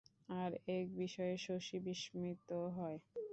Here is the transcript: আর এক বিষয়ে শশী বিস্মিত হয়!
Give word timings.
আর 0.35 0.51
এক 0.77 0.85
বিষয়ে 0.99 1.35
শশী 1.45 1.77
বিস্মিত 1.85 2.47
হয়! 2.75 2.97